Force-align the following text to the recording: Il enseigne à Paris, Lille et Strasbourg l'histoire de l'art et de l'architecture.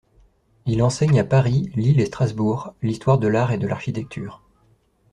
Il 0.65 0.81
enseigne 0.81 1.19
à 1.19 1.23
Paris, 1.23 1.71
Lille 1.75 1.99
et 1.99 2.07
Strasbourg 2.07 2.73
l'histoire 2.81 3.19
de 3.19 3.27
l'art 3.27 3.51
et 3.51 3.59
de 3.59 3.67
l'architecture. 3.67 4.41